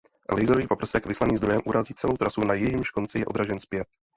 Laserový 0.31 0.67
paprsek 0.67 1.05
vyslaný 1.05 1.37
zdrojem 1.37 1.61
urazí 1.65 1.93
celou 1.93 2.13
trasu 2.17 2.41
na 2.41 2.53
jejímž 2.53 2.89
konci 2.91 3.19
je 3.19 3.25
odražen 3.25 3.59
zpět. 3.59 3.87